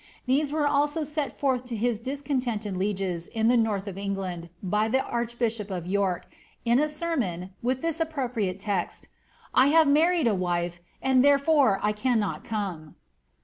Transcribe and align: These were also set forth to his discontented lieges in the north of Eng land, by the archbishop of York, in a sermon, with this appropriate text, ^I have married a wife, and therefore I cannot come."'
These 0.25 0.51
were 0.51 0.65
also 0.65 1.03
set 1.03 1.39
forth 1.39 1.63
to 1.65 1.75
his 1.75 1.99
discontented 1.99 2.75
lieges 2.75 3.27
in 3.27 3.49
the 3.49 3.55
north 3.55 3.87
of 3.87 3.99
Eng 3.99 4.15
land, 4.15 4.49
by 4.63 4.87
the 4.87 5.03
archbishop 5.05 5.69
of 5.69 5.85
York, 5.85 6.25
in 6.65 6.79
a 6.79 6.89
sermon, 6.89 7.51
with 7.61 7.83
this 7.83 7.99
appropriate 7.99 8.59
text, 8.59 9.09
^I 9.53 9.69
have 9.71 9.87
married 9.87 10.25
a 10.25 10.33
wife, 10.33 10.79
and 11.03 11.23
therefore 11.23 11.77
I 11.83 11.91
cannot 11.91 12.43
come."' 12.43 12.95